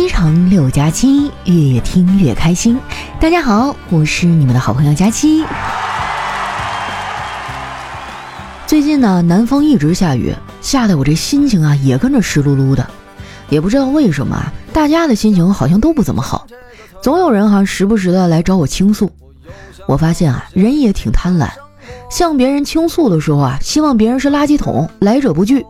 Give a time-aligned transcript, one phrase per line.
[0.00, 2.80] 非常六加七，越听越开心。
[3.20, 5.44] 大家好，我是你们的好朋友佳期。
[8.66, 12.88] 最近呢，南方一直下雨，下得我这心情啊也跟着湿漉漉的。
[13.50, 16.46] 也不知道为什么啊，大家的心情好像都不怎么好，
[17.02, 19.12] 总有人哈时不时的来找我倾诉。
[19.86, 21.46] 我发现啊，人也挺贪婪，
[22.10, 25.60] 向别人倾诉的时候啊，希望别人是垃圾桶，来者不拒；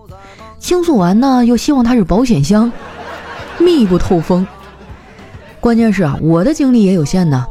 [0.60, 2.70] 倾诉完呢，又希望他是保险箱。
[3.60, 4.46] 密不透风。
[5.60, 7.46] 关键是啊，我的精力也有限呢。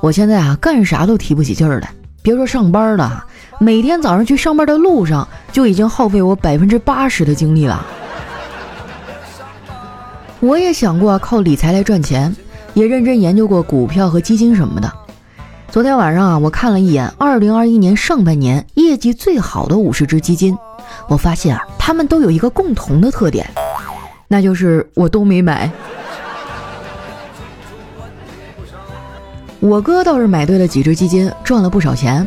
[0.00, 1.92] 我现在啊，干啥都提不起劲儿来，
[2.22, 3.24] 别说上班了，
[3.58, 7.84] 每天早上去上班的路上就已经耗费我百分之八十的精力了。
[10.38, 12.34] 我也想过靠理财来赚钱，
[12.72, 14.90] 也认真研究过股票和基金什么的。
[15.70, 20.56] 昨天晚上啊，我看了一眼二零二一年上半年业绩最好的五十只基金，
[21.08, 23.50] 我发现啊，它们都有一个共同的特点。
[24.32, 25.68] 那就是我都没买，
[29.58, 32.24] 我哥倒是买对了几只基金，赚了不少钱。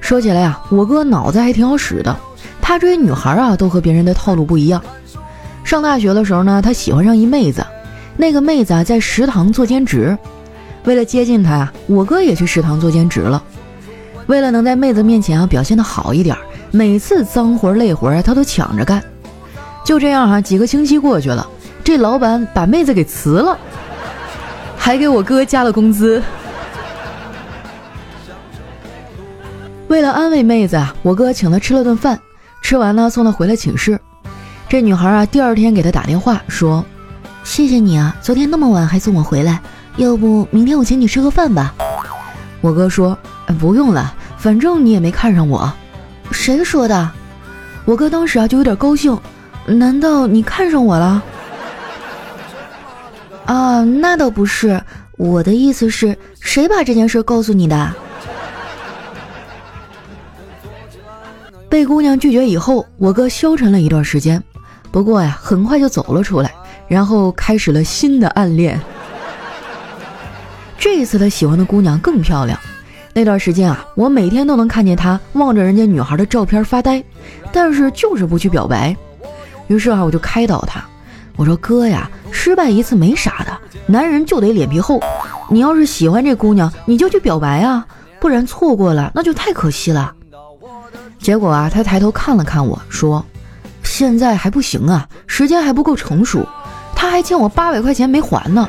[0.00, 2.16] 说起来呀，我哥脑子还挺好使的，
[2.62, 4.80] 他追女孩啊都和别人的套路不一样。
[5.64, 7.66] 上大学的时候呢，他喜欢上一妹子，
[8.16, 10.16] 那个妹子啊在食堂做兼职，
[10.84, 13.42] 为了接近她呀，我哥也去食堂做兼职了。
[14.26, 16.36] 为了能在妹子面前啊表现的好一点，
[16.70, 19.02] 每次脏活累活啊他都抢着干。
[19.86, 21.46] 就这样哈，几个星期过去了，
[21.84, 23.56] 这老板把妹子给辞了，
[24.76, 26.20] 还给我哥加了工资。
[29.86, 32.18] 为了安慰妹子啊，我哥请她吃了顿饭，
[32.60, 33.96] 吃完呢送她回了寝室。
[34.68, 36.84] 这女孩啊，第二天给他打电话说
[37.44, 39.62] ：“谢谢你啊，昨天那么晚还送我回来，
[39.98, 41.72] 要不明天我请你吃个饭吧？”
[42.60, 43.16] 我哥说
[43.60, 45.72] ：“不用了，反正你也没看上我。”
[46.32, 47.08] 谁说的？
[47.84, 49.16] 我哥当时啊就有点高兴。
[49.66, 51.22] 难道你看上我了？
[53.44, 54.80] 啊，那倒不是，
[55.16, 57.92] 我的意思是，谁把这件事告诉你的？
[61.68, 64.42] 被姑娘拒绝以后，我哥消沉了一段时间，
[64.90, 66.52] 不过呀，很快就走了出来，
[66.88, 68.80] 然后开始了新的暗恋。
[70.78, 72.58] 这一次他喜欢的姑娘更漂亮，
[73.12, 77.02] 那段时间啊，我每天都能看见他望着人家女孩的照片发呆，
[77.52, 78.96] 但是就是不去表白。
[79.68, 80.82] 于是啊，我就开导他，
[81.36, 83.56] 我说哥呀，失败一次没啥的，
[83.86, 85.00] 男人就得脸皮厚。
[85.48, 87.86] 你要是喜欢这姑娘，你就去表白啊，
[88.20, 90.12] 不然错过了那就太可惜了。
[91.18, 93.24] 结果啊，他抬头看了看我说，
[93.82, 96.46] 现在还不行啊，时间还不够成熟，
[96.94, 98.68] 他还欠我八百块钱没还呢。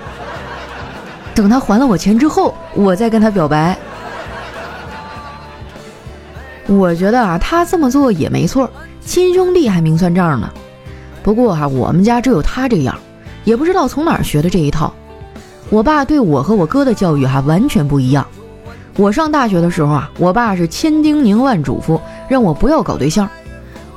[1.35, 3.77] 等他还了我钱之后，我再跟他表白。
[6.65, 8.69] 我觉得啊，他这么做也没错，
[9.05, 10.51] 亲兄弟还明算账呢。
[11.27, 12.97] 不过哈，我们家只有他这样，
[13.43, 14.93] 也不知道从哪儿学的这一套。
[15.69, 18.25] 我爸对我和我哥的教育哈完全不一样。
[18.95, 21.99] 我上大学的时候啊，我爸是千叮咛万嘱咐，
[22.29, 23.29] 让我不要搞对象。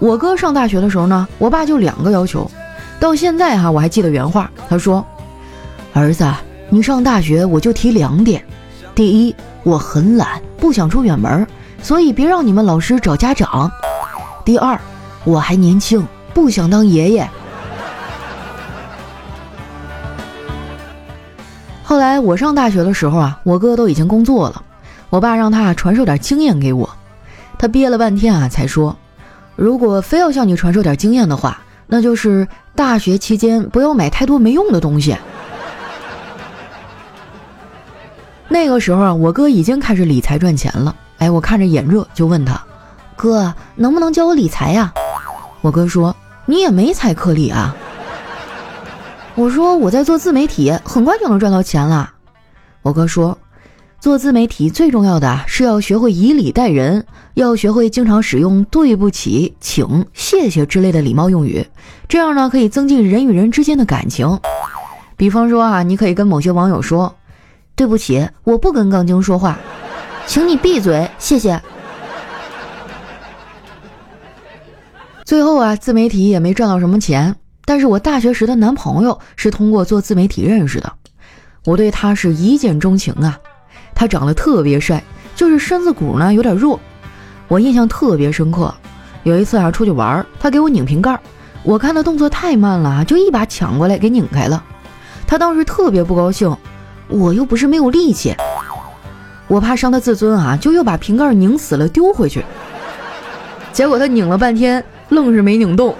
[0.00, 2.50] 我哥上大学的时候呢，我爸就两个要求，
[2.98, 5.06] 到现在哈我还记得原话，他说
[5.94, 6.28] ：“儿子，
[6.68, 8.44] 你上大学我就提两点，
[8.92, 11.47] 第一，我很懒，不想出远门，
[11.80, 13.70] 所以别让你们老师找家长；
[14.44, 14.76] 第二，
[15.22, 17.28] 我还年轻。”不想当爷爷。
[21.82, 24.62] 后来我上大学的时候啊，我哥都已经工作了，
[25.10, 26.88] 我爸让他传授点经验给我。
[27.58, 28.96] 他憋了半天啊，才说
[29.56, 35.16] ：“如果非要向你传授点经验的话，那就是大学期间不要买太多没用的东西。
[38.48, 40.94] ”那个时候啊，我哥已经开始理财赚钱了。
[41.18, 42.62] 哎，我看着眼热，就问他
[43.16, 44.94] ：“哥，能不能教我理财呀？”
[45.62, 46.15] 我哥说
[46.47, 47.76] ：“你也没踩颗粒啊。”
[49.37, 52.10] 我说：“我在做自媒体，很快就能赚到钱了。”
[52.82, 53.37] 我哥说
[54.00, 61.66] ：“做自媒体最重要的是要学会以礼待人，要学会经常使用对不起、请、谢谢之类的礼貌用语，
[62.09, 64.41] 这样呢可以增进人与人之间的感情。
[65.16, 67.15] 比方说啊，你可以跟某些网友说
[67.77, 69.59] ：‘对不起，我不跟杠精说话，
[70.27, 71.60] 请你闭嘴，谢谢。’”
[75.30, 77.36] 最后啊，自媒体也没赚到什么钱。
[77.65, 80.92] 但是我大学时的男朋友是通过做自媒体认识的，
[81.65, 83.38] 我对他是一见钟情啊。
[83.94, 85.00] 他长得特别帅，
[85.36, 86.80] 就是身子骨呢有点弱。
[87.47, 88.74] 我印象特别深刻，
[89.22, 91.16] 有一次啊出去玩，他给我拧瓶盖，
[91.62, 94.60] 我看他动作太慢了啊，就一把抢过来给拧开了。
[95.28, 96.53] 他当时特别不高兴，
[97.06, 98.34] 我又不是没有力气，
[99.47, 102.44] 我怕伤他自尊啊，就又把瓶盖拧死了丢回去。
[103.72, 104.84] 结果他拧了半天。
[105.10, 105.95] 愣是没拧动。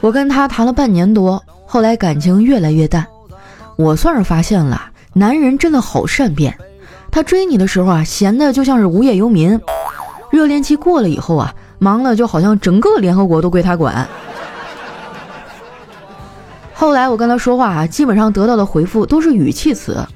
[0.00, 3.06] 我跟他谈了半年多，后来感情越来越淡。
[3.76, 6.54] 我算是发现了，男人真的好善变。
[7.10, 9.58] 他追你的时候啊，闲的就像是无业游民；
[10.30, 14.06] 热恋期过了以后啊，忙的就好像整个联合国都归他管。
[16.74, 20.06] 后来我跟他说话啊，基本上得到的回复都是语气词。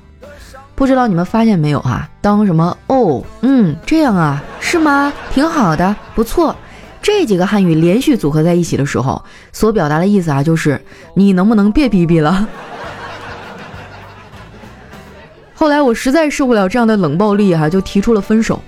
[0.78, 2.08] 不知道你们发现没有啊？
[2.20, 5.12] 当什么哦，嗯，这样啊，是吗？
[5.32, 6.54] 挺好的，不错。
[7.02, 9.20] 这几个汉语连续组合在一起的时候，
[9.52, 10.80] 所表达的意思啊，就是
[11.14, 12.46] 你能不能别逼逼了？
[15.52, 18.62] 后来我实在受不了这样的冷暴力啊，就提出了分手。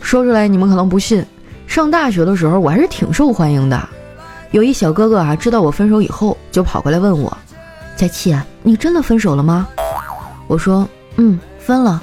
[0.00, 1.22] 说出来你们可能不信，
[1.66, 3.78] 上大学的时候我还是挺受欢迎的。
[4.52, 7.36] 有一小哥哥啊，知道我分手以后，就跑过来问我
[7.94, 9.68] ：“佳琪，你真的分手了吗？”
[10.48, 12.02] 我说：“嗯，分了。”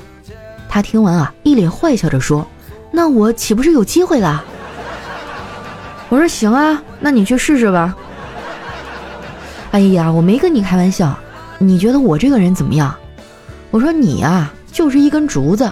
[0.70, 2.48] 他听完啊，一脸坏笑着说
[2.92, 4.44] ：“那我岂不是有机会了？”
[6.10, 7.96] 我说：“行啊，那你去试试吧。”
[9.72, 11.18] 哎呀，我没跟你开玩笑，
[11.58, 12.94] 你觉得我这个人怎么样？
[13.72, 15.72] 我说你呀，就是一根竹子。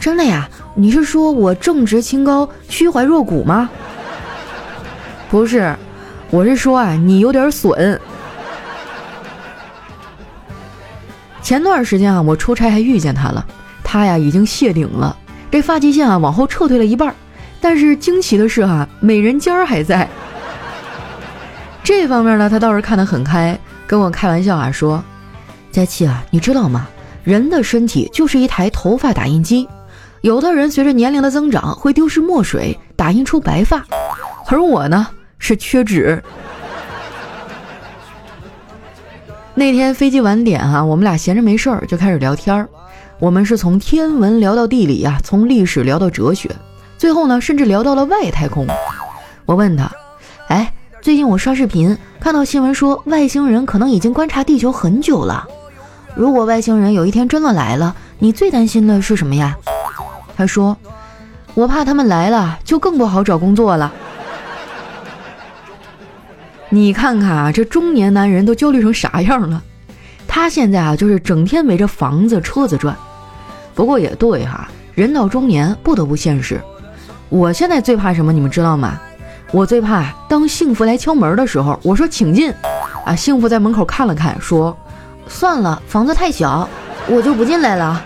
[0.00, 0.48] 真的呀？
[0.74, 3.70] 你是说我正直清高、虚怀若谷吗？
[5.30, 5.74] 不是，
[6.30, 7.98] 我是说啊，你有点损。
[11.44, 13.44] 前段时间啊，我出差还遇见他了，
[13.84, 15.14] 他呀已经谢顶了，
[15.50, 17.14] 这发际线啊往后撤退了一半，
[17.60, 20.08] 但是惊奇的是哈，美人尖儿还在。
[21.84, 25.04] 这方面呢，他倒是看得很开，跟我开玩笑啊说
[25.70, 26.88] ：“佳琪啊，你知道吗？
[27.24, 29.68] 人的身体就是一台头发打印机，
[30.22, 33.84] 有的人随着年龄的增长会丢失墨水，打印出白发，
[34.48, 35.06] 而我呢？”
[35.38, 36.22] 是缺纸。
[39.56, 42.68] 那天飞机晚点哈，我们俩闲着没事儿就开始聊天儿。
[43.20, 46.50] 我们是从天文聊到地理呀，从历史聊到哲学，
[46.98, 48.66] 最后呢，甚至聊到了外太空。
[49.46, 49.88] 我问他
[50.48, 55.46] ：“哎，最近我刷视频看到新闻说外星人可能已经观察地球很久了。
[56.16, 59.56] 如果外星人有一天真的来了，你最担心的是什么呀？”
[60.36, 60.76] 他说
[61.54, 63.92] ：“我怕他们来了就更不好找工作了。”
[66.74, 69.62] 你看看啊，这中年男人都焦虑成啥样了？
[70.26, 72.96] 他现在啊，就是整天围着房子、车子转。
[73.76, 76.60] 不过也对哈，人到中年不得不现实。
[77.28, 78.32] 我现在最怕什么？
[78.32, 79.00] 你们知道吗？
[79.52, 82.52] 我最怕当幸福来敲门的时候，我说请进，
[83.04, 84.76] 啊，幸福在门口看了看，说
[85.28, 86.68] 算了，房子太小，
[87.06, 88.04] 我就不进来了。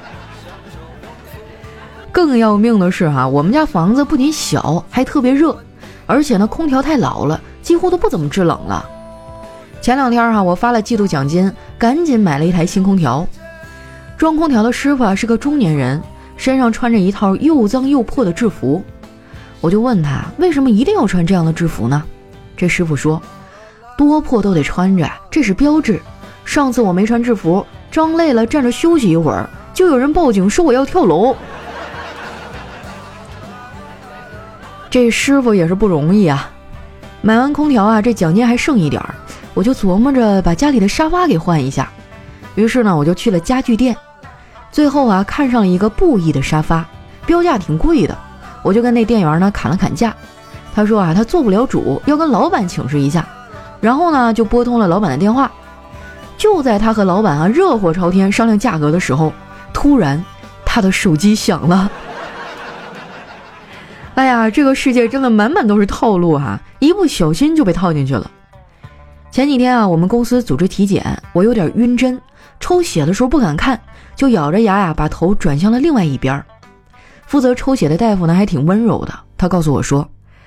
[2.12, 5.56] 更要命的是哈，我们家房子不仅小，还特别热，
[6.04, 7.40] 而且呢，空调太老了。
[7.62, 8.84] 几乎都不怎么制冷了。
[9.80, 13.26] 前两天哈，我发了季度奖金，赶紧买了一台新空调。
[14.16, 16.02] 装空调的师傅啊是个中年人，
[16.36, 18.82] 身上穿着一套又脏又破的制服。
[19.60, 22.02] 我就问他为什么一定要穿这样的制服呢？
[22.56, 23.22] 这师傅说，
[23.96, 26.00] 多破都得穿着，这是标志。
[26.44, 31.36] 上次我没穿制服，装累了站着休息一会儿，就有人报警说我要跳楼。
[34.90, 36.50] 这师傅也是不容易啊。
[37.20, 39.14] 买完空调啊，这奖金还剩一点儿，
[39.54, 41.90] 我就琢磨着把家里的沙发给换一下。
[42.54, 43.96] 于是呢，我就去了家具店，
[44.70, 46.86] 最后啊，看上了一个布艺的沙发，
[47.26, 48.16] 标价挺贵的。
[48.62, 50.14] 我就跟那店员呢砍了砍价，
[50.74, 53.26] 他说啊，他做不了主，要跟老板请示一下。
[53.80, 55.50] 然后呢，就拨通了老板的电话。
[56.36, 59.32] 就在他和老板啊热火朝天商量价格的时候，
[59.72, 60.24] 突然
[60.64, 61.90] 他的手机响了。
[64.18, 66.60] 哎呀，这个世界真的满满都是套路哈！
[66.80, 68.28] 一不小心就被套进去了。
[69.30, 72.20] 前几天啊，我们公司组织体检，我有点晕针，
[72.58, 73.80] 抽血的时候不敢看，
[74.16, 76.44] 就咬着牙呀把头转向了另外一边。
[77.28, 80.04] 负责抽血的大夫呢还挺温柔的，他告诉我说：“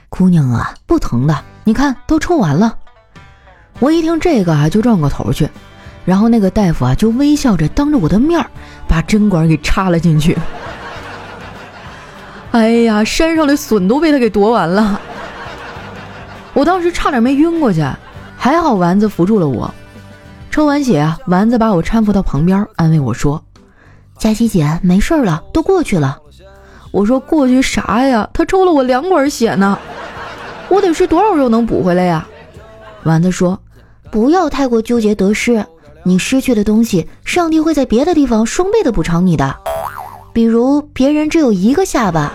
[0.09, 2.77] 姑娘啊，不疼的，你看都抽完了。”
[3.79, 5.47] 我一听这个啊，就转过头去，
[6.03, 8.45] 然后那个大夫啊就微笑着当着我的面
[8.85, 10.37] 把针管给插了进去。
[12.51, 14.99] 哎呀，山上的笋都被他给夺完了，
[16.53, 17.81] 我当时差点没晕过去，
[18.37, 19.73] 还好丸子扶住了我。
[20.49, 23.41] 抽完血，丸子把我搀扶到旁边，安慰我说
[24.19, 26.19] ：“佳琪姐，没事了，都过去了。”
[26.91, 28.29] 我说：“过去啥呀？
[28.33, 29.79] 他抽了我两管血呢，
[30.67, 32.27] 我得吃多少肉能补回来呀？”
[33.03, 33.57] 丸子说
[34.11, 35.65] ：“不要太过纠结得失，
[36.03, 39.55] 你失去的东西，上帝会在别的地方双倍的补偿你的。”
[40.33, 42.31] 比如别人只有一个下巴，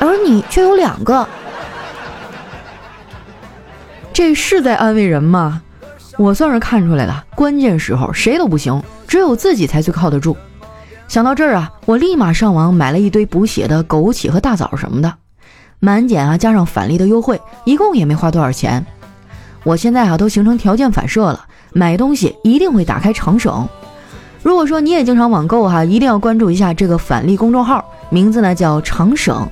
[0.00, 1.26] 而你却有两个，
[4.12, 5.62] 这是在安慰人吗？
[6.16, 10.36] 我算是看出来了，关键时候谁都不行，只有自己才最靠得住。
[11.06, 15.14] 想到这儿啊，我立马上网买了一堆补血的枸杞和大枣什么的，
[15.78, 18.84] 满减啊加上返利的优惠，一共也没花多少钱。
[19.64, 23.68] 我现在啊都形成条件反射了，买东西一定会打开长省。
[24.42, 29.48] 如果说你也经常网购哈，一定要关注一下这个返利公众号，名字呢叫长省，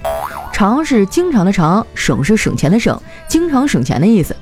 [0.56, 2.98] 常是经常的常，省是省钱的省，
[3.28, 4.34] 经常省钱的意思。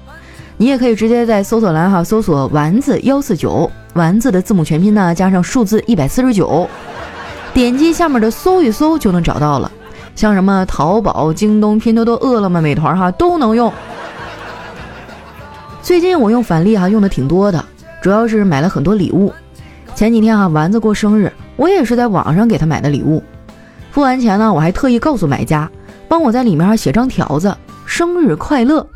[0.56, 6.68] 你也可以直接在搜索栏哈搜索丸子幺四九，丸子的字母全拼呢加上数字一百四十九，
[7.52, 9.68] 点击下面的搜一搜就能找到了。
[10.14, 13.73] 像什么淘宝、京东、拼多多、饿了么、美团哈都能用。
[15.83, 17.64] 最近我用返利哈用的挺多的，
[18.00, 19.33] 主要是买了很多礼物。
[19.97, 23.21] 前几天哈丸子过生日，我也是在网上给他买的礼物。
[23.90, 25.68] 付完钱呢，我还特意告诉买家，
[26.14, 28.87] 帮我在里面写张条子，生日快乐。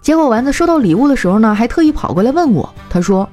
[0.00, 3.28] 结果丸子收到礼物的时候呢，还特意跑过来问我，他说：“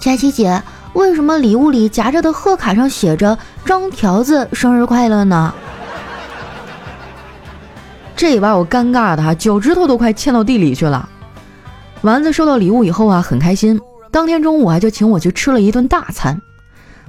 [0.00, 0.60] 佳琪姐，
[0.94, 5.54] 为什么礼物里夹着的贺卡上写着张条子生日快乐呢？”
[8.16, 11.08] 这把我尴尬的哈，脚趾头都快嵌到地里去了。
[12.00, 13.80] 丸子收到礼物以后啊，很开心。
[14.10, 16.42] 当天中午啊，就请我去吃了一顿大餐。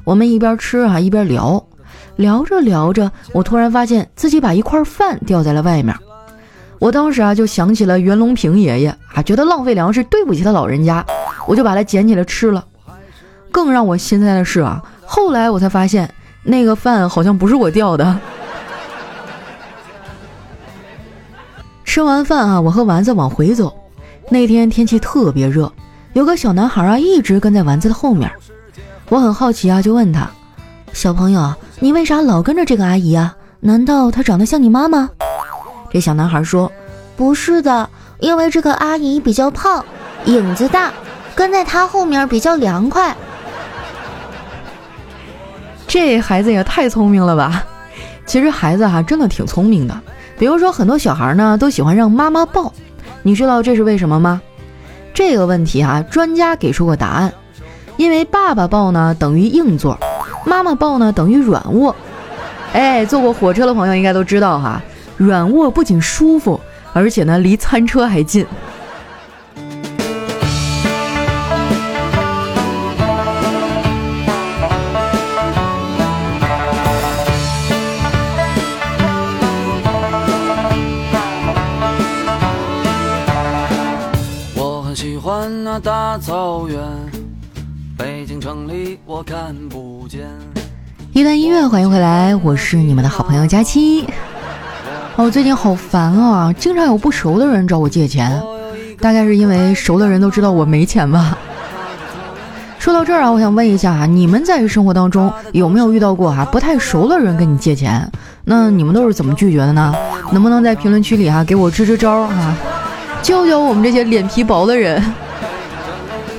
[0.04, 1.66] 我们一边吃啊，一边聊，
[2.16, 5.96] 聊着聊着，我突然发现自己把一块饭掉在了外面。
[6.80, 11.06] 我当时啊，就想起了袁隆平爷爷啊，觉得浪费粮食对不起他老人家，
[11.48, 12.66] 我就把它捡起来吃了。
[13.52, 18.20] 更让我心塞的是啊，后来我才发现那个饭好像不是我掉的。
[21.86, 23.74] 吃完饭啊，我和丸子往回走。
[24.30, 25.72] 那天天气特别热，
[26.14, 28.30] 有个小男孩啊一直跟在丸子的后面。
[29.10, 30.30] 我很好奇啊，就问他
[30.92, 33.36] ：“小朋友，你为啥老跟着这个阿姨啊？
[33.60, 35.10] 难道她长得像你妈妈？”
[35.92, 36.72] 这小男孩说
[37.18, 37.90] ：“不是的，
[38.22, 39.84] 因为这个阿姨比较胖，
[40.24, 40.94] 影子大，
[41.36, 43.14] 跟在她后面比较凉快。”
[45.86, 47.62] 这孩子也太聪明了吧！
[48.26, 50.00] 其实孩子哈真的挺聪明的。
[50.38, 52.72] 比如说，很多小孩呢都喜欢让妈妈抱，
[53.24, 54.42] 你知道这是为什么吗？
[55.14, 57.34] 这个问题哈，专家给出过答案，
[57.98, 60.00] 因为爸爸抱呢等于硬座，
[60.46, 61.96] 妈妈抱呢等于软卧。
[62.74, 64.82] 哎，坐过火车的朋友应该都知道哈，
[65.18, 66.60] 软卧不仅舒服，
[66.94, 68.46] 而且呢离餐车还近。
[85.84, 86.80] 大草原，
[87.98, 89.93] 北京城里我看不。
[91.12, 94.06] 一段音乐，欢迎回来，我是你们的好朋友佳期。
[95.16, 98.42] 哦，最近好烦啊，经常有不熟的人找我借钱，
[99.00, 101.38] 大概是因为熟的人都知道我没钱吧。
[102.80, 108.12] 说到这儿啊，我想问一下啊，你们在生活当中有没有遇到过啊不太熟的人跟你借钱？
[108.44, 109.94] 那你们都是怎么拒绝的呢？
[110.32, 112.58] 能不能在评论区里哈给我支支招啊，
[113.22, 115.02] 教教我们这些脸皮薄的人？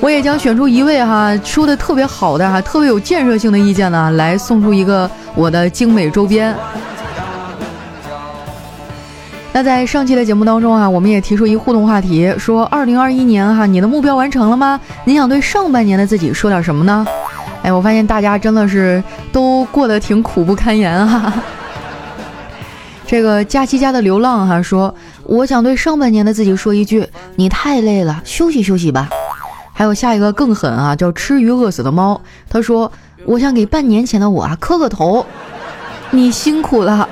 [0.01, 6.55] 我也将选出一位哈说的特别好的哈特别有建设性的意见呢，来送出一个我的精美周边。
[9.51, 14.79] 那在上期的节目当中啊，我们也提出一互动话题，说二零二一年哈你的目标完成了吗？
[15.05, 17.07] 你想对上半年的自己说点什么呢？
[17.63, 21.33] 哎，我发现大家真的是都过得挺苦不堪言哈。
[23.07, 29.09] 这个佳期家的流浪哈说，我想对上半年的自己说一句：你太累了，休息休息吧。
[29.77, 32.21] 还有下一个更狠啊，叫吃鱼饿死的猫。
[32.49, 32.89] 他说
[33.27, 35.25] ：“我想给半年前的我啊磕个头，
[36.11, 37.09] 你辛苦了。”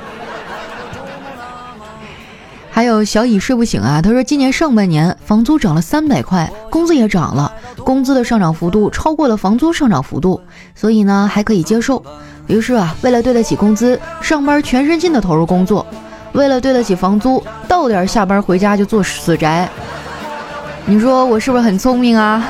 [2.71, 7.51] 还有小乙睡不醒啊，他说：“今年上半年房租涨了三百块，工资也涨了，
[7.83, 10.39] 工资的上涨幅度超过了房租上涨幅度，
[10.73, 12.01] 所以呢还可以接受。
[12.47, 15.85] 于是啊，为了对得起工资，上班全身心的投入工作；
[16.31, 19.67] 为了对得起房租，到点下班回家就做死宅。”
[20.85, 22.45] 你说我是不是很聪明啊？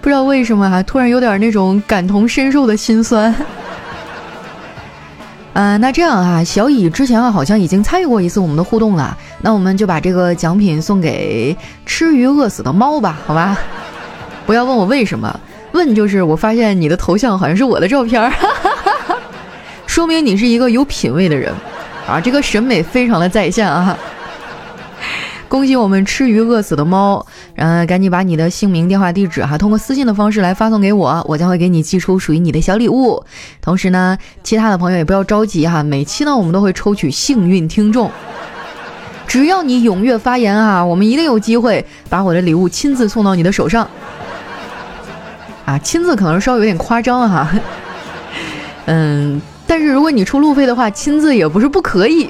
[0.00, 3.34] 不知道为什么啊，突然有点那种感同身受的心酸。
[5.54, 11.56] 嗯， 那这样啊，小乙之前啊好像已经参与过一次我们的互动了，那我们就把这个奖品送给
[11.86, 13.56] 吃鱼饿死的猫吧，好吧？
[14.44, 15.40] 不要问我为什么，
[15.72, 18.30] 问就是我发现你的头像好像是我的照片，
[19.86, 21.54] 说明你是一个有品位的人
[22.06, 23.96] 啊，这个审美非常的在线啊。
[25.48, 27.24] 恭喜我们吃鱼饿死的猫，
[27.56, 33.22] 嗯赶紧把你的姓名、电话、地址哈，通过私信的方式来发送给我，我将会给你寄出属于你的小礼物。
[33.60, 38.10] 同时呢，其他的朋友也不要着急哈，每期呢我们都会抽取幸运听众，
[39.28, 43.88] 只要你踊跃发言啊，我们一定有机会把我的礼物亲自送到你的手上。
[45.64, 47.48] 啊，亲自可能稍微有点夸张哈，
[48.86, 52.28] 嗯，但是如果你出路费的话，亲自也不是不可以。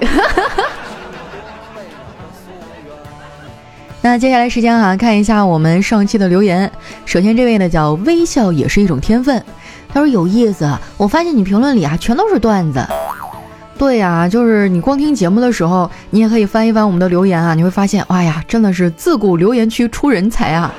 [4.06, 6.70] 那接下来时间哈，看一下我们上期的留言。
[7.06, 9.42] 首先这位呢叫微笑也是一种天分，
[9.88, 12.86] 他说有意思，我发现你评论里啊全都是段子。
[13.78, 20.70] 对呀，就是你光听节目的时候，你也可以翻一翻我们的留言啊，你会发现，哇呀，真的是自古留言区出人才啊。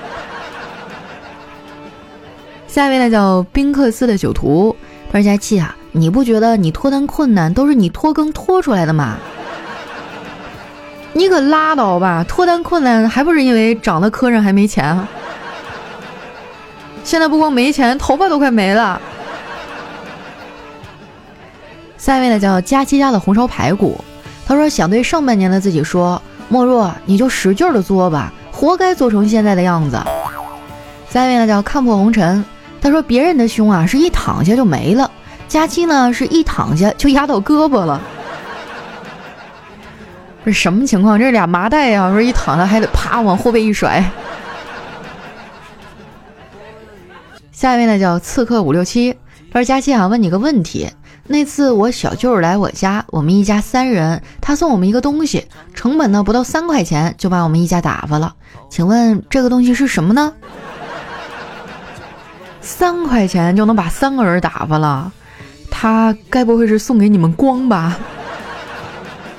[2.69, 4.75] 下一位呢叫宾克斯的酒徒，
[5.11, 9.17] 他说佳期啊，你不觉得你脱单困难都是你拖更拖出来的吗？
[11.17, 12.25] 你可拉倒吧！
[12.27, 15.07] 脱单困难还不是因为长得磕碜还没钱？
[17.05, 18.99] 现在不光没钱，头发都快没了。
[21.97, 24.03] 下一位呢叫佳期家的红烧排骨，
[24.45, 29.97] 他说想对上半年的自己说：莫若你就使劲的作吧，活该做成现在的样子。
[31.09, 32.43] 下一位呢叫看破红尘，
[32.81, 35.09] 他说别人的胸啊是一躺下就没了，
[35.47, 38.01] 佳期呢是一躺下就压到胳膊了。
[40.45, 41.17] 这什么情况？
[41.17, 42.05] 这是俩麻袋呀！
[42.05, 44.03] 我说一躺下还得啪往后背一甩。
[47.51, 49.17] 下一位呢叫刺客五六七，
[49.51, 50.87] 他说佳期啊，问你个问题。
[51.27, 58.35] 那次我小舅来我家，我们一家三人，他送我们一个东西，成本呢不到三块钱，就把我们一家打发了。
[58.69, 60.31] 请问这个东西是什么呢？
[62.61, 65.11] 三块钱就能把三个人打发了？
[65.71, 67.97] 他该不会是送给你们光吧？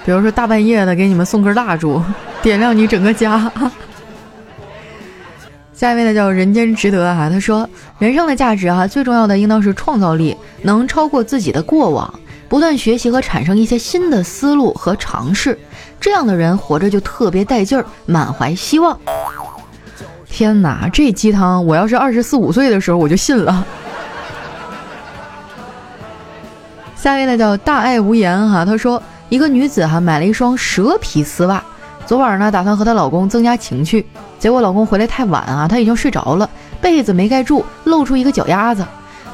[0.06, 2.00] 比如说大半夜的给你们送根蜡烛，
[2.40, 3.50] 点亮你整个家。
[5.74, 15.58] 下一位呢叫人间值得啊，他说人生的价值啊，最重要的应当是创造力，能超过自己的过往，不断学习和产生一些新的思路和尝试，
[16.00, 18.96] 这样的人活着就特别带劲儿，满怀希望。
[20.24, 23.66] 天哪，这鸡汤我要是二十四五岁的时候我就信了。
[26.94, 29.02] 下一位呢叫大爱无言哈，他说。
[29.28, 31.62] 一个女子哈买了一双蛇皮丝袜，
[32.06, 34.06] 昨晚呢打算和她老公增加情趣，
[34.38, 36.48] 结果老公回来太晚啊，她已经睡着了，
[36.80, 38.86] 被子没盖住，露出一个脚丫子。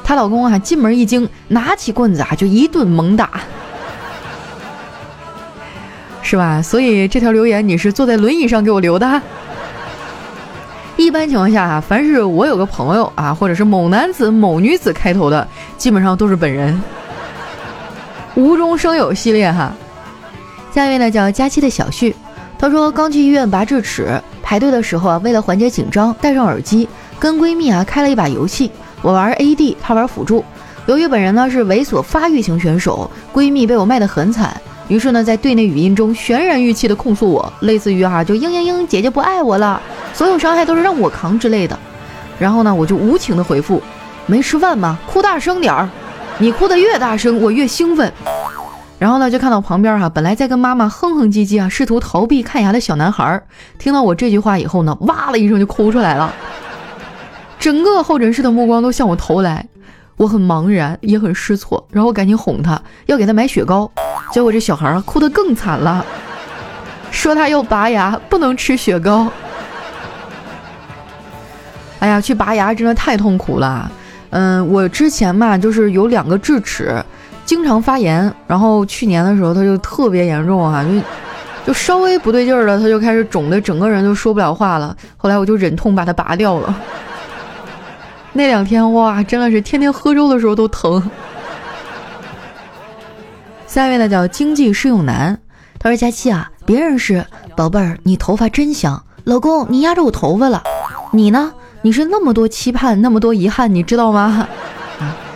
[0.03, 3.29] 她老公啊进门一惊，拿起棍子啊就一顿猛打，
[6.23, 6.61] 是吧？
[6.61, 9.21] 所以这条留言你是坐在轮椅上给我留的。
[10.97, 16.81] 一般情况下啊，凡是我有个朋友啊，或者是某男子某女子开头的，基本上都是本人。
[18.35, 19.71] 无中生有系列哈。
[20.73, 22.15] 下一位呢叫佳期的小旭，
[22.57, 28.71] 她说刚去医院拔智齿，排队的时候啊，为了缓解紧张，戴上耳机，跟闺蜜啊开了一把游戏，
[29.03, 30.43] 我玩 AD，她玩辅助。
[30.87, 39.79] 由于本人呢是猥琐发育型选手，闺蜜被我卖得很惨，于是呢在队内语音中渲染欲泣的控诉我，类似于哈就嘤嘤嘤，姐姐不爱我了，
[40.11, 41.77] 所有伤害都是让我扛之类的。
[42.39, 43.79] 然后呢我就无情的回复，
[44.25, 44.97] 没吃饭吗？
[45.05, 45.87] 哭大声点儿，
[46.39, 48.11] 你哭得越大声，我越兴奋。
[49.03, 53.43] 然后呢，就看到旁边哈，本来在跟妈妈哼哼唧唧啊，试图逃避看牙的小男孩，
[53.77, 56.33] 听到我这句话以后呢，哇了一声就哭出来了。
[57.59, 59.67] 整个候诊室的目光都向我投来，
[60.15, 61.85] 我很茫然，也很失措。
[61.91, 63.91] 然后赶紧哄他，要给他买雪糕。
[64.31, 66.05] 结果这小孩哭得更惨了，
[67.11, 69.29] 说他要拔牙，不能吃雪糕。
[71.99, 73.91] 哎呀，去拔牙真的太痛苦了。
[74.29, 77.03] 嗯，我之前嘛，就是有两个智齿。
[77.45, 84.95] 经常发炎，然后去年的时候他就特别严重哈，就就稍微不对劲儿了，他就开始肿的整个人都说不了话了。
[85.17, 86.75] 后来我就忍痛把它拔掉了。
[88.33, 91.01] 那两天哇，真的是天天喝粥的时候都疼。
[93.67, 95.39] 下一位呢叫经济适用男，
[95.79, 97.25] 他说佳期啊，别人是
[97.55, 100.63] 宝贝儿，你头发真香，老公你压着我头发了，
[101.11, 101.53] 你呢？
[101.81, 104.47] 你是那么多期盼，那么多遗憾，你知道吗？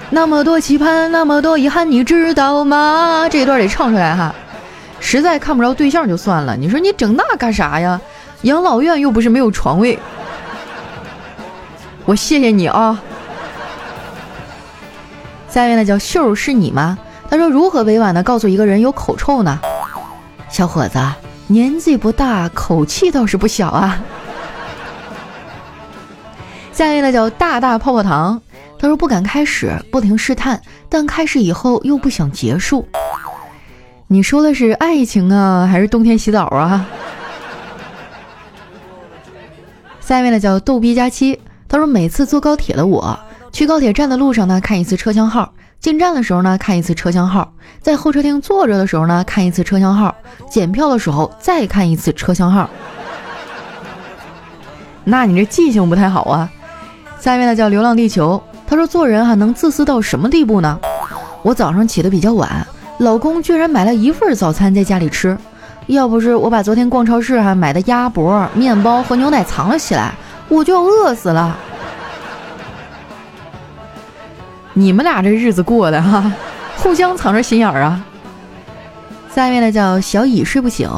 [0.09, 3.27] 那么多期盼，那么多遗憾，你知道吗？
[3.29, 4.33] 这一段得唱出来哈。
[4.99, 7.99] 实在看不着对象就算了，你说你整那干啥呀？
[8.43, 9.99] 养老院又不是没有床位。
[12.05, 12.99] 我谢谢你啊。
[15.49, 16.97] 下一位呢叫秀是你吗？
[17.29, 19.59] 他说如何委婉的告诉一个人有口臭呢？
[20.49, 20.97] 小伙子，
[21.47, 23.99] 年纪不大，口气倒是不小啊。
[26.71, 28.41] 下一位呢叫大大泡泡糖。
[28.79, 32.87] 他说不敢开始，不停试探，但开始以后又不想结束。
[34.07, 36.85] 你说的是爱情啊，还是冬天洗澡啊？
[39.99, 41.37] 下一位呢叫逗逼佳期，
[41.67, 43.19] 他说每次坐高铁的我，
[43.51, 50.15] 去高铁站的路上呢看一次车厢号，进站的时候呢看一次车厢号，在候车厅坐着的时候呢看一次车厢号，
[50.49, 52.69] 检票的时候再看一次车厢号。
[55.03, 56.49] 那你这记性不太好啊。
[57.19, 58.41] 下一位呢叫流浪地球。
[58.67, 60.77] 他说：“做人哈能自私到什么地步呢？
[61.41, 65.37] 我早上起得比较晚，老公居然买了一份早餐在家里吃。
[65.85, 70.13] 要不是我把昨天逛超市还买的鸭脖、面包和牛奶藏了起来，
[70.49, 71.57] 我就要饿死了。
[74.73, 76.29] 你们俩这日子过的哈，
[76.75, 78.03] 互相藏着心眼儿啊。
[79.33, 80.89] 下面呢叫小乙睡不醒，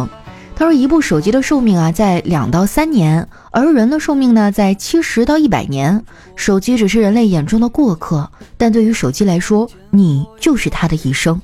[0.60, 6.04] 他说一部手机的寿命啊在两到三年，而人的寿命呢在七十到一百年。
[6.36, 11.41] 手机只是人类眼中的过客，但对于手机来说，你就是他的一生。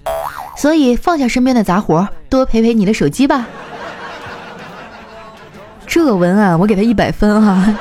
[0.58, 3.48] 所以放下身边的杂活，多陪陪你的手机吧。
[5.88, 7.74] 这文案我给他一百分哈，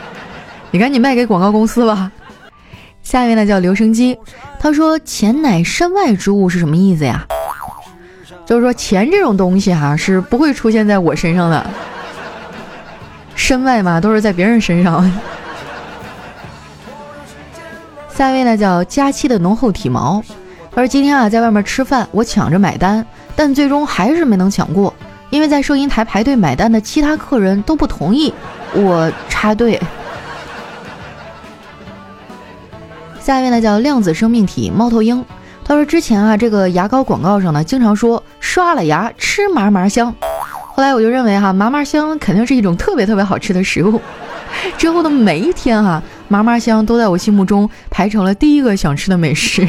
[0.70, 2.12] 你赶紧卖给广告公司吧。
[3.02, 4.18] 下面呢叫留声机，
[4.60, 7.26] 他说钱乃身外之物是什么意思呀？
[8.46, 11.66] 就是说钱这种东西哈是不会出现在我身上的，
[13.34, 15.04] 身外嘛都是在别人身上。
[18.08, 20.22] 下一位呢叫佳期的浓厚体毛，
[20.70, 23.04] 他说今天啊在外面吃饭，我抢着买单，
[23.34, 24.94] 但最终还是没能抢过，
[25.28, 28.32] 因为在收银台排队买单的其他客人都不同意，
[28.72, 29.78] 我插队。
[33.20, 35.22] 下一位呢叫量子生命体猫头鹰，
[35.68, 40.14] 他说之前啊这个牙膏广告上呢经常说刷了牙吃嘛嘛香，
[40.68, 44.00] 后来我就认为哈嘛嘛香肯定是一种特别特别好吃的食物，
[44.78, 49.66] 之后的每一天哈嘛嘛香都在我心目中排成了第一个想吃的美食。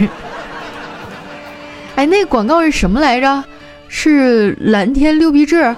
[1.96, 3.44] 哎，那广告是什么来着？
[3.88, 5.76] 是蓝天六必治。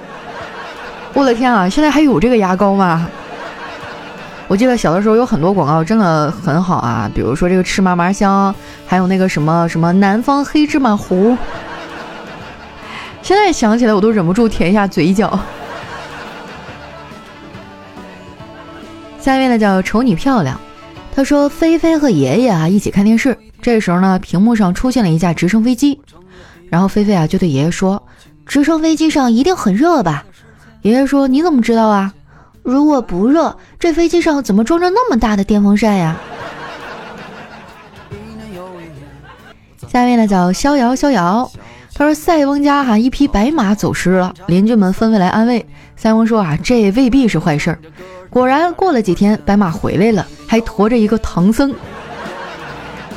[1.14, 3.10] 我的天啊，现在还有这个牙膏吗？
[4.50, 8.54] 我记得小的时候有很多广告真的很好啊，比如说这个吃嘛嘛香，
[8.88, 11.38] 还有那个什么什么南方黑芝麻糊。
[13.22, 15.40] 现在想起来我都忍不住舔一下嘴角。
[19.20, 20.60] 下面呢叫瞅你漂亮，
[21.16, 26.02] 他说菲菲和爷爷啊一起看电视，这时候呢屏幕上出现了一架直升飞机，
[26.70, 28.02] 然后菲菲啊就对爷爷说
[28.48, 30.26] ：“直升飞机上一定很热吧？”
[30.82, 32.12] 爷爷说：“你怎么知道啊？”
[32.64, 36.16] 如果不热，这飞机上怎么装着那么大的电风扇呀？
[39.88, 41.50] 下面呢叫逍遥逍遥，
[41.96, 45.66] 他说塞翁家哈一匹白马走失了，邻居们纷纷来安慰。
[45.96, 47.80] 塞翁说啊，这未必是坏事儿。
[48.30, 51.74] 果然过了几天，白马回来了，还驮着一个唐僧。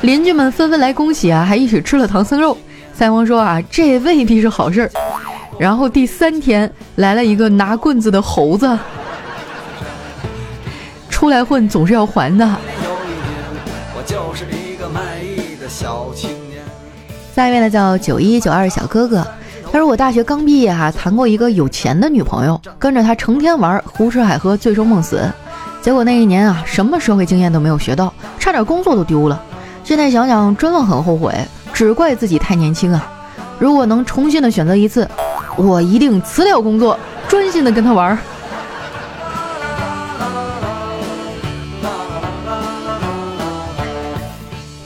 [0.01, 2.57] 邻居们纷纷来恭喜啊，还一起吃了唐僧肉。
[2.95, 4.91] 塞翁说啊，这未必是好事儿。
[5.59, 8.67] 然后第三天来了一个拿棍子的猴子。
[11.23, 12.45] 出来混总是要还的。
[17.33, 19.25] 下一位呢叫九一九二小哥哥，
[19.71, 25.21] 他说我大学刚毕业哈，谈过一个有钱的女朋友，跟着他成天玩，胡吃海喝，醉生梦死。
[25.81, 29.41] 结果那一年啊，什么社会经验都没有学到，差点工作都丢了。
[29.85, 31.33] 现在想想真的很后悔，
[31.71, 33.09] 只怪自己太年轻啊！
[33.57, 35.09] 如果能重新的选择一次，
[35.55, 38.19] 我一定辞掉工作，专心的跟他玩。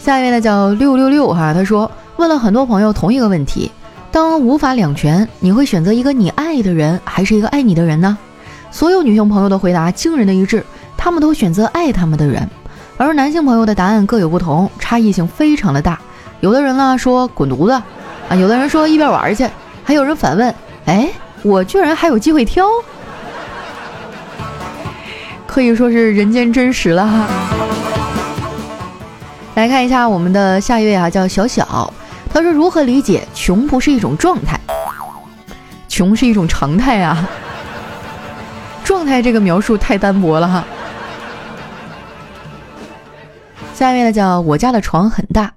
[0.07, 3.69] 下一位呢叫六六六哈，他说问了很多朋友同一个问题：
[4.09, 8.17] 当无法两全，你会选择一个你爱的人，还是一个爱你的人呢？
[8.71, 10.65] 所有女性朋友的回答惊人的一致，
[10.95, 12.49] 他们都选择爱他们的人，
[12.95, 15.99] 而男性朋友的答案各有不同，差异性非常的大。
[16.39, 17.73] 有的人呢说滚犊子
[18.29, 19.45] 啊，有的人说一边玩去，
[19.83, 21.09] 还有人反问：哎，
[21.43, 22.65] 我居然还有机会挑？
[25.45, 27.27] 可以说是人间真实了哈。
[29.57, 31.91] 来看一下我们的下一位啊，叫小小，
[32.31, 34.59] 他说如何理解穷不是一种状态，
[35.87, 37.27] 穷是一种常态啊，
[38.85, 40.63] 状态这个描述太单薄了哈。
[43.73, 45.51] 下一位呢叫我家的床很大，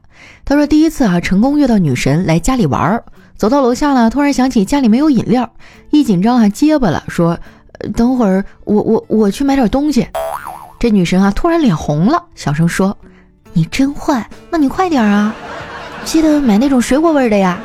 [0.46, 3.04] 他说第一次啊成功约到女神来家里玩儿，
[3.36, 5.52] 走到楼下呢，突然想起家里没有饮料，
[5.90, 7.38] 一紧张还结巴了，说
[7.94, 10.08] 等会儿我我我去买点东西。
[10.78, 12.96] 这女神啊突然脸红了，小声说。
[13.52, 15.34] 你真坏，那你快点啊！
[16.04, 17.58] 记得买那种水果味的呀。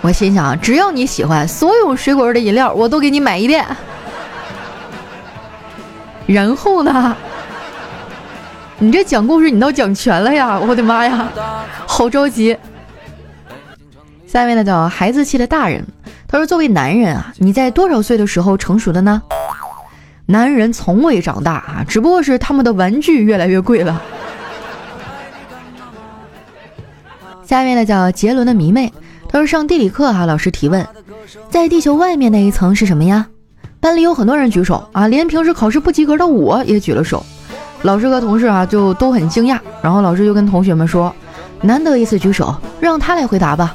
[0.00, 3.64] 我心想，只要你喜欢，所有水果味的饮料我都给你买一遍。
[6.26, 7.16] 然后呢？
[8.78, 10.56] 你这讲故事你倒讲全了呀！
[10.60, 11.28] 我的妈呀，
[11.86, 12.56] 好着急。
[14.26, 15.84] 下面呢叫孩子气的大人，
[16.28, 19.20] 他说：“作为男人啊，你在多少岁的时候成熟的呢？”
[20.26, 24.00] 男人从未长大啊，只不过是他们的玩具越来越贵了。
[27.48, 28.92] 下面呢叫杰伦的迷妹，
[29.26, 30.86] 他说上地理课哈，老师提问，
[31.48, 33.26] 在地球外面那一层是什么呀？
[33.80, 37.24] 班里有很多人举手啊，连平时考试不及格的我也举了手。
[37.80, 41.10] 老师和同事啊就都很惊讶，然后老师就跟同学们说，
[41.62, 43.74] 难得一次举手，让他来回答吧。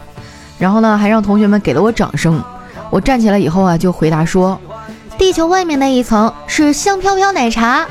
[0.59, 2.39] 然后呢还让同学们给了我掌声。
[2.91, 4.55] 我站起来以后啊，就回答说
[5.17, 7.87] ：“地球外面那一层是香飘飘奶茶。”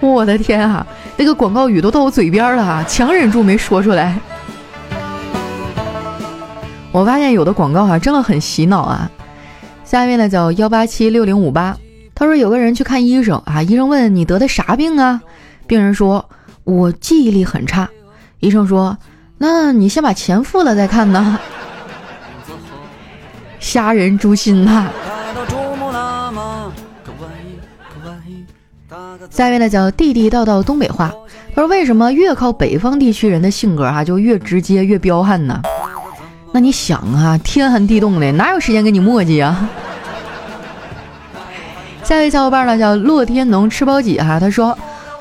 [0.00, 0.86] 我的天啊，
[1.16, 4.18] 那个广告语都到我嘴边了啊，强忍住没说出来。
[6.90, 9.10] 我发现有的广告啊真的很洗脑啊。
[9.84, 11.76] 下面呢叫幺八七六零五八，
[12.14, 15.20] 他说有个人去看医生啊，医生问你得的啥病啊？
[15.66, 16.28] 病人说
[16.64, 17.88] ：“我记忆力很差。”
[18.40, 18.98] 医生说
[19.38, 21.38] ：“那你先把钱付了再看呢。”
[23.60, 24.90] 虾仁诛心呐！
[29.30, 31.12] 下面呢叫地地道道东北话。
[31.54, 35.60] 他说：“为什么越靠北方地区人的性格啊就越直接越彪悍呢？
[36.52, 39.68] 那你想啊，天寒地冻的，哪有时间跟你磨叽啊？”
[42.02, 44.76] 下一位小伙伴呢叫洛天农吃包几哈，他说：“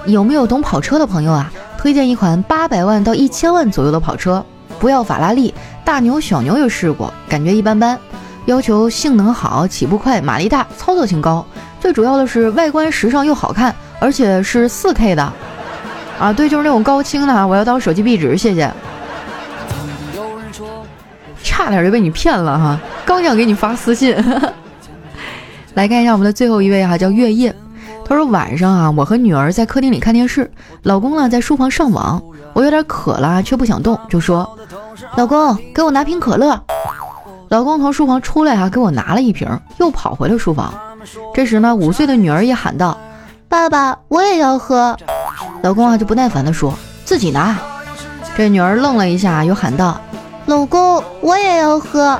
[0.05, 1.51] 有没有懂跑车的朋友啊？
[1.77, 4.43] 推荐一款八百万到一千万左右的跑车，
[4.79, 5.53] 不要法拉利，
[5.85, 7.97] 大牛小牛也试过，感觉一般般。
[8.45, 11.45] 要求性能好，起步快，马力大，操作性高。”
[11.79, 15.33] 最主要的是外观时尚又好看，而且是四 K 的，
[16.19, 18.69] 啊，对，就是那种高清的啊，我要当手机壁纸，谢谢。
[21.41, 24.13] 差点就被你骗了哈，刚想给你发私信。
[25.73, 27.55] 来看一下我们的最后一位哈，叫月夜，
[28.03, 34.57] 他说晚上啊，我和女儿在客厅里看电视，老公呢在书房上网，我有点渴了，却不想动，就说，
[35.15, 36.61] 老公给我拿瓶可乐。
[37.47, 40.73] 老公从书房出来哈，给我拿了一瓶，又跑回了书房。
[41.33, 42.97] 这时呢，五岁的女儿也喊道
[43.53, 44.97] ：“爸爸，我也要喝。”
[45.61, 46.73] 老公啊就不耐烦地说
[47.05, 47.55] ：“自己拿。”
[48.35, 50.01] 这女儿愣了一下，又喊道
[50.47, 52.19] ：“老公，我也要喝。”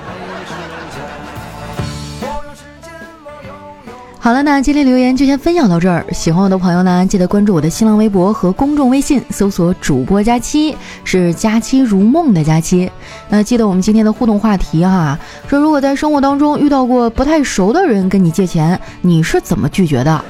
[4.19, 6.05] 好了，那今天留言就先分享到这儿。
[6.11, 12.91] 喜欢我的朋友呢，记得关注我的新浪微博和公众微信，搜索“主播佳期”，是“佳期如梦”的佳期。
[13.27, 15.17] 那记得我们今天的互动话题哈，
[15.47, 20.23] 说如果在生活当中遇到过不太熟的人跟你借钱，你是怎么拒绝的？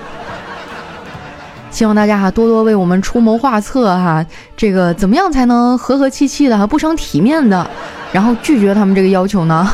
[1.73, 4.23] 希望大家哈多多为我们出谋划策哈，
[4.55, 7.67] 这个怎么样才能和和气气的哈，不伤体面的，
[8.12, 9.67] 然后拒绝他们这个要求呢？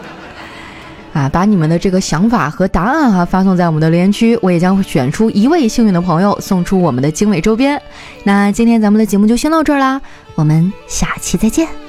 [1.14, 7.80] 啊，把你们的这个想法和答案哈发送在我们的留言区，我也将会选出一位幸运的朋友送出我们的精美周边。
[8.22, 9.98] 那今天咱们的节目就先到这儿啦，
[10.34, 11.85] 我们下期再见。